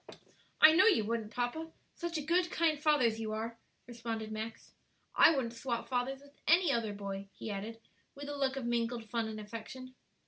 "I 0.61 0.71
know 0.73 0.87
you 0.87 1.05
wouldn't, 1.05 1.29
papa; 1.29 1.71
such 1.93 2.17
a 2.17 2.23
good, 2.23 2.49
kind 2.49 2.81
father 2.81 3.05
as 3.05 3.19
you 3.19 3.33
are," 3.33 3.59
responded 3.85 4.31
Max. 4.31 4.73
"I 5.13 5.29
wouldn't 5.35 5.53
swap 5.53 5.87
fathers 5.87 6.21
with 6.21 6.33
any 6.47 6.71
other 6.71 6.91
boy," 6.95 7.29
he 7.33 7.51
added, 7.51 7.79
with 8.15 8.27
a 8.27 8.35
look 8.35 8.55
of 8.55 8.65
mingled 8.65 9.07
fun 9.11 9.27
and 9.27 9.39
affection. 9.39 9.93